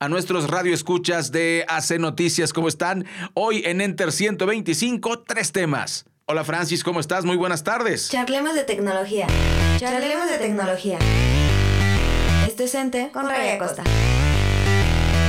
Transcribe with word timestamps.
a 0.00 0.08
nuestros 0.08 0.48
radioescuchas 0.48 1.32
de 1.32 1.64
AC 1.68 1.98
Noticias, 1.98 2.52
¿cómo 2.52 2.68
están? 2.68 3.04
Hoy 3.34 3.62
en 3.64 3.80
Enter 3.80 4.12
125, 4.12 5.20
tres 5.20 5.50
temas. 5.50 6.04
Hola 6.26 6.44
Francis, 6.44 6.84
¿cómo 6.84 7.00
estás? 7.00 7.24
Muy 7.24 7.36
buenas 7.36 7.64
tardes. 7.64 8.08
Charlemos 8.08 8.54
de 8.54 8.62
tecnología. 8.62 9.26
Charlemos 9.78 10.30
de 10.30 10.38
tecnología. 10.38 10.98
Esto 12.46 12.62
es 12.62 12.74
Enter 12.74 13.10
con 13.10 13.28
Raya 13.28 13.58
Costa. 13.58 13.82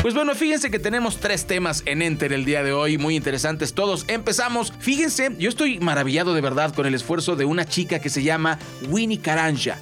Pues 0.04 0.14
bueno, 0.14 0.36
fíjense 0.36 0.70
que 0.70 0.80
tenemos 0.80 1.18
tres 1.18 1.46
temas 1.46 1.82
en 1.86 2.02
Enter 2.02 2.32
el 2.32 2.46
día 2.46 2.64
de 2.64 2.72
hoy, 2.72 2.98
muy 2.98 3.16
interesantes 3.16 3.74
todos. 3.74 4.06
Empezamos. 4.08 4.72
Fíjense, 4.80 5.36
yo 5.40 5.50
estoy 5.50 5.80
maravillado 5.80 6.34
de 6.34 6.42
verdad 6.42 6.74
con 6.74 6.86
el 6.86 6.94
esfuerzo 6.94 7.36
de 7.36 7.46
una 7.46 7.66
chica 7.66 8.00
que 8.00 8.10
se 8.10 8.24
llama 8.24 8.60
Winnie 8.90 9.20
Caranja. 9.20 9.80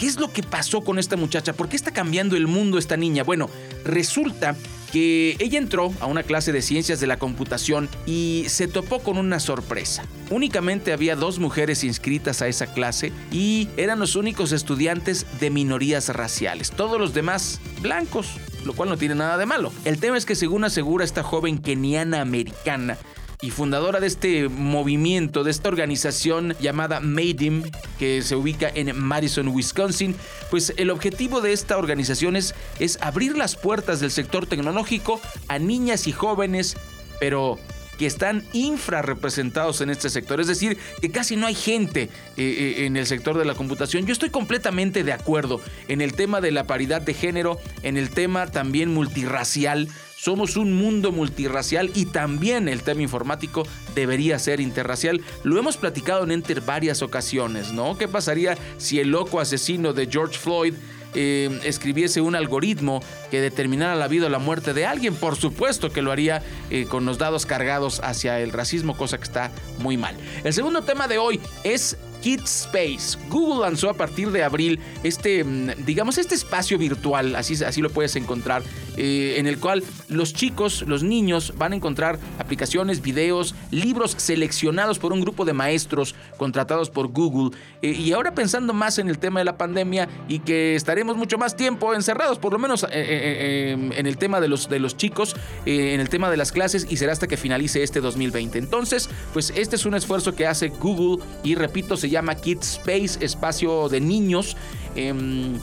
¿Qué 0.00 0.06
es 0.06 0.18
lo 0.18 0.32
que 0.32 0.42
pasó 0.42 0.80
con 0.80 0.98
esta 0.98 1.16
muchacha? 1.16 1.52
¿Por 1.52 1.68
qué 1.68 1.76
está 1.76 1.90
cambiando 1.90 2.34
el 2.34 2.46
mundo 2.46 2.78
esta 2.78 2.96
niña? 2.96 3.22
Bueno, 3.22 3.50
resulta 3.84 4.56
que 4.92 5.36
ella 5.38 5.58
entró 5.58 5.92
a 6.00 6.06
una 6.06 6.22
clase 6.22 6.52
de 6.52 6.62
ciencias 6.62 7.00
de 7.00 7.06
la 7.06 7.18
computación 7.18 7.88
y 8.06 8.44
se 8.48 8.68
topó 8.68 9.00
con 9.00 9.18
una 9.18 9.40
sorpresa. 9.40 10.04
Únicamente 10.30 10.92
había 10.92 11.16
dos 11.16 11.38
mujeres 11.38 11.84
inscritas 11.84 12.42
a 12.42 12.48
esa 12.48 12.72
clase 12.72 13.12
y 13.30 13.68
eran 13.76 14.00
los 14.00 14.16
únicos 14.16 14.52
estudiantes 14.52 15.26
de 15.38 15.50
minorías 15.50 16.08
raciales. 16.08 16.70
Todos 16.70 16.98
los 16.98 17.14
demás 17.14 17.60
blancos, 17.80 18.36
lo 18.64 18.72
cual 18.74 18.88
no 18.88 18.96
tiene 18.96 19.14
nada 19.14 19.38
de 19.38 19.46
malo. 19.46 19.72
El 19.84 19.98
tema 19.98 20.18
es 20.18 20.26
que 20.26 20.34
según 20.34 20.64
asegura 20.64 21.04
esta 21.04 21.22
joven 21.22 21.58
keniana 21.58 22.20
americana, 22.20 22.98
y 23.42 23.50
fundadora 23.50 24.00
de 24.00 24.06
este 24.06 24.48
movimiento, 24.48 25.44
de 25.44 25.50
esta 25.50 25.68
organización 25.68 26.54
llamada 26.60 27.00
MADIM, 27.00 27.62
que 27.98 28.22
se 28.22 28.36
ubica 28.36 28.70
en 28.74 28.98
Madison, 28.98 29.48
Wisconsin, 29.48 30.14
pues 30.50 30.74
el 30.76 30.90
objetivo 30.90 31.40
de 31.40 31.52
esta 31.52 31.78
organización 31.78 32.36
es, 32.36 32.54
abrir 33.00 33.36
las 33.36 33.56
puertas 33.56 34.00
del 34.00 34.10
sector 34.10 34.46
tecnológico 34.46 35.20
a 35.48 35.58
niñas 35.58 36.06
y 36.06 36.12
jóvenes, 36.12 36.76
pero 37.18 37.58
que 37.98 38.06
están 38.06 38.44
infrarrepresentados 38.54 39.82
en 39.82 39.90
este 39.90 40.08
sector, 40.08 40.40
es 40.40 40.46
decir, 40.46 40.78
que 41.02 41.10
casi 41.10 41.36
no 41.36 41.46
hay 41.46 41.54
gente 41.54 42.04
eh, 42.04 42.08
eh, 42.38 42.86
en 42.86 42.96
el 42.96 43.06
sector 43.06 43.36
de 43.36 43.44
la 43.44 43.54
computación. 43.54 44.06
Yo 44.06 44.14
estoy 44.14 44.30
completamente 44.30 45.04
de 45.04 45.12
acuerdo 45.12 45.60
en 45.86 46.00
el 46.00 46.14
tema 46.14 46.40
de 46.40 46.50
la 46.50 46.64
paridad 46.64 47.02
de 47.02 47.12
género, 47.12 47.58
en 47.82 47.98
el 47.98 48.08
tema 48.08 48.46
también 48.46 48.94
multirracial, 48.94 49.88
somos 50.20 50.58
un 50.58 50.74
mundo 50.74 51.12
multirracial 51.12 51.90
y 51.94 52.04
también 52.04 52.68
el 52.68 52.82
tema 52.82 53.00
informático 53.00 53.66
debería 53.94 54.38
ser 54.38 54.60
interracial. 54.60 55.22
Lo 55.44 55.58
hemos 55.58 55.78
platicado 55.78 56.24
en 56.24 56.30
Enter 56.30 56.60
varias 56.60 57.00
ocasiones, 57.00 57.72
¿no? 57.72 57.96
¿Qué 57.96 58.06
pasaría 58.06 58.58
si 58.76 59.00
el 59.00 59.08
loco 59.08 59.40
asesino 59.40 59.94
de 59.94 60.08
George 60.10 60.38
Floyd 60.38 60.74
eh, 61.14 61.58
escribiese 61.64 62.20
un 62.20 62.34
algoritmo 62.34 63.02
que 63.30 63.40
determinara 63.40 63.94
la 63.94 64.08
vida 64.08 64.26
o 64.26 64.28
la 64.28 64.38
muerte 64.38 64.74
de 64.74 64.84
alguien, 64.84 65.14
por 65.14 65.36
supuesto 65.36 65.90
que 65.90 66.02
lo 66.02 66.12
haría 66.12 66.42
eh, 66.70 66.84
con 66.84 67.06
los 67.06 67.16
dados 67.16 67.46
cargados 67.46 68.00
hacia 68.04 68.40
el 68.40 68.52
racismo, 68.52 68.98
cosa 68.98 69.16
que 69.16 69.24
está 69.24 69.50
muy 69.78 69.96
mal. 69.96 70.16
El 70.44 70.52
segundo 70.52 70.82
tema 70.82 71.08
de 71.08 71.16
hoy 71.16 71.40
es 71.64 71.96
Kids 72.20 72.66
Space. 72.66 73.18
Google 73.28 73.62
lanzó 73.62 73.90
a 73.90 73.94
partir 73.94 74.30
de 74.30 74.42
abril 74.42 74.78
este, 75.02 75.44
mm, 75.44 75.84
digamos, 75.84 76.18
este 76.18 76.34
espacio 76.34 76.78
virtual, 76.78 77.34
así, 77.34 77.62
así 77.64 77.80
lo 77.80 77.90
puedes 77.90 78.16
encontrar, 78.16 78.62
eh, 78.96 79.36
en 79.38 79.46
el 79.46 79.58
cual 79.58 79.82
los 80.08 80.34
chicos, 80.34 80.84
los 80.86 81.02
niños 81.02 81.54
van 81.56 81.72
a 81.72 81.76
encontrar 81.76 82.18
aplicaciones, 82.38 83.02
videos, 83.02 83.54
libros 83.70 84.14
seleccionados 84.18 84.98
por 84.98 85.12
un 85.12 85.20
grupo 85.20 85.44
de 85.44 85.52
maestros 85.52 86.14
contratados 86.36 86.90
por 86.90 87.08
Google. 87.08 87.56
Eh, 87.82 87.92
y 87.92 88.12
ahora 88.12 88.34
pensando 88.34 88.72
más 88.72 88.98
en 88.98 89.08
el 89.08 89.18
tema 89.18 89.40
de 89.40 89.44
la 89.44 89.56
pandemia 89.56 90.08
y 90.28 90.40
que 90.40 90.74
estaremos 90.74 91.16
mucho 91.16 91.38
más 91.38 91.56
tiempo 91.56 91.94
encerrados, 91.94 92.38
por 92.38 92.52
lo 92.52 92.58
menos 92.58 92.86
eh, 92.90 93.76
en 93.96 94.06
el 94.06 94.16
tema 94.18 94.40
de 94.40 94.48
los, 94.48 94.68
de 94.68 94.78
los 94.78 94.96
chicos, 94.96 95.36
en 95.64 96.00
el 96.00 96.08
tema 96.08 96.30
de 96.30 96.36
las 96.36 96.52
clases, 96.52 96.86
y 96.90 96.96
será 96.96 97.12
hasta 97.12 97.26
que 97.26 97.36
finalice 97.36 97.82
este 97.82 98.00
2020. 98.00 98.58
Entonces, 98.58 99.08
pues 99.32 99.52
este 99.56 99.76
es 99.76 99.86
un 99.86 99.94
esfuerzo 99.94 100.34
que 100.34 100.46
hace 100.46 100.68
Google 100.68 101.24
y 101.42 101.54
repito, 101.54 101.96
se 101.96 102.09
llama 102.10 102.34
Kids 102.34 102.78
Space, 102.78 103.24
espacio 103.24 103.88
de 103.88 104.00
niños. 104.00 104.56
Em, 104.94 105.58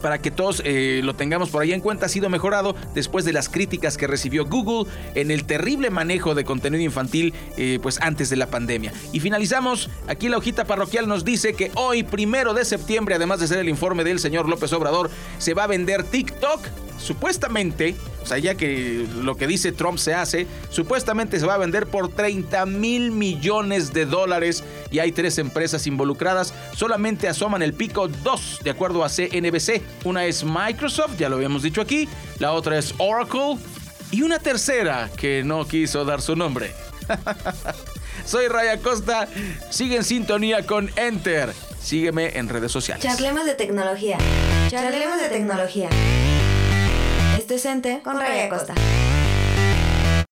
para 0.00 0.18
que 0.18 0.30
todos 0.30 0.62
eh, 0.64 1.00
lo 1.02 1.14
tengamos 1.14 1.50
por 1.50 1.62
ahí 1.62 1.72
en 1.72 1.80
cuenta, 1.80 2.06
ha 2.06 2.08
sido 2.08 2.28
mejorado 2.28 2.74
después 2.94 3.24
de 3.24 3.32
las 3.32 3.48
críticas 3.48 3.96
que 3.96 4.06
recibió 4.06 4.46
Google 4.46 4.90
en 5.14 5.30
el 5.30 5.44
terrible 5.44 5.90
manejo 5.90 6.34
de 6.34 6.44
contenido 6.44 6.82
infantil 6.82 7.34
eh, 7.56 7.78
pues 7.82 8.00
antes 8.00 8.30
de 8.30 8.36
la 8.36 8.46
pandemia. 8.46 8.92
Y 9.12 9.20
finalizamos, 9.20 9.90
aquí 10.06 10.28
la 10.28 10.38
hojita 10.38 10.64
parroquial 10.64 11.08
nos 11.08 11.24
dice 11.24 11.54
que 11.54 11.70
hoy, 11.74 12.02
primero 12.02 12.54
de 12.54 12.64
septiembre, 12.64 13.14
además 13.16 13.40
de 13.40 13.48
ser 13.48 13.58
el 13.58 13.68
informe 13.68 14.04
del 14.04 14.18
señor 14.18 14.48
López 14.48 14.72
Obrador, 14.72 15.10
se 15.38 15.54
va 15.54 15.64
a 15.64 15.66
vender 15.66 16.04
TikTok 16.04 16.60
supuestamente, 16.98 17.94
sea, 18.28 18.38
ya 18.38 18.54
que 18.54 19.06
lo 19.22 19.36
que 19.36 19.46
dice 19.46 19.72
Trump 19.72 19.98
se 19.98 20.14
hace, 20.14 20.46
supuestamente 20.70 21.40
se 21.40 21.46
va 21.46 21.54
a 21.54 21.58
vender 21.58 21.86
por 21.86 22.08
30 22.10 22.66
mil 22.66 23.10
millones 23.10 23.92
de 23.92 24.06
dólares 24.06 24.64
y 24.90 24.98
hay 24.98 25.12
tres 25.12 25.38
empresas 25.38 25.86
involucradas. 25.86 26.54
Solamente 26.74 27.28
asoman 27.28 27.62
el 27.62 27.74
pico 27.74 28.08
dos, 28.08 28.60
de 28.62 28.70
acuerdo 28.70 29.04
a 29.04 29.08
CNBC. 29.08 29.82
Una 30.04 30.26
es 30.26 30.44
Microsoft, 30.44 31.16
ya 31.18 31.28
lo 31.28 31.36
habíamos 31.36 31.62
dicho 31.62 31.80
aquí, 31.80 32.08
la 32.38 32.52
otra 32.52 32.78
es 32.78 32.94
Oracle 32.98 33.58
y 34.10 34.22
una 34.22 34.38
tercera 34.38 35.10
que 35.16 35.42
no 35.44 35.66
quiso 35.66 36.04
dar 36.04 36.20
su 36.20 36.36
nombre. 36.36 36.72
Soy 38.24 38.48
Raya 38.48 38.78
Costa, 38.78 39.28
sigue 39.70 39.96
en 39.96 40.04
sintonía 40.04 40.66
con 40.66 40.90
Enter. 40.96 41.52
Sígueme 41.80 42.36
en 42.36 42.48
redes 42.48 42.72
sociales. 42.72 43.02
Charlemos 43.02 43.46
de 43.46 43.54
tecnología. 43.54 44.18
Charlemos 44.68 45.20
de 45.20 45.28
tecnología. 45.28 45.88
Este 47.50 48.02
con 48.02 48.20
Raya 48.20 48.50
Costa. 48.50 48.74